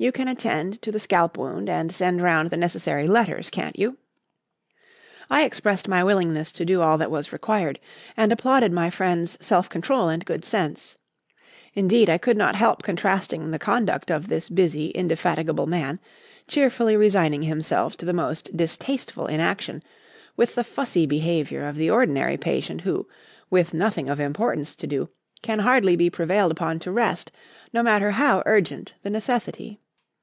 You 0.00 0.12
can 0.12 0.28
attend 0.28 0.80
to 0.82 0.92
the 0.92 1.00
scalp 1.00 1.36
wound 1.36 1.68
and 1.68 1.92
send 1.92 2.22
round 2.22 2.50
the 2.50 2.56
necessary 2.56 3.08
letters, 3.08 3.50
can't 3.50 3.76
you?" 3.76 3.98
I 5.28 5.42
expressed 5.42 5.88
my 5.88 6.04
willingness 6.04 6.52
to 6.52 6.64
do 6.64 6.82
all 6.82 6.98
that 6.98 7.10
was 7.10 7.32
required 7.32 7.80
and 8.16 8.30
applauded 8.30 8.70
my 8.72 8.90
friend's 8.90 9.36
self 9.44 9.68
control 9.68 10.08
and 10.08 10.24
good 10.24 10.44
sense; 10.44 10.96
indeed, 11.74 12.08
I 12.08 12.16
could 12.16 12.36
not 12.36 12.54
help 12.54 12.84
contrasting 12.84 13.50
the 13.50 13.58
conduct 13.58 14.08
of 14.08 14.28
this 14.28 14.48
busy, 14.48 14.90
indefatigable 14.94 15.66
man, 15.66 15.98
cheerfully 16.46 16.96
resigning 16.96 17.42
himself 17.42 17.96
to 17.96 18.12
most 18.12 18.56
distasteful 18.56 19.26
inaction, 19.26 19.82
with 20.36 20.54
the 20.54 20.62
fussy 20.62 21.06
behaviour 21.06 21.66
of 21.66 21.74
the 21.74 21.90
ordinary 21.90 22.36
patient 22.36 22.82
who, 22.82 23.08
with 23.50 23.74
nothing 23.74 24.08
of 24.08 24.20
importance 24.20 24.76
to 24.76 24.86
do, 24.86 25.08
can 25.42 25.58
hardly 25.58 25.96
be 25.96 26.08
prevailed 26.08 26.52
upon 26.52 26.78
to 26.78 26.92
rest, 26.92 27.32
no 27.72 27.82
matter 27.82 28.12
how 28.12 28.44
urgent 28.46 28.94
the 29.02 29.10
necessity. 29.10 29.80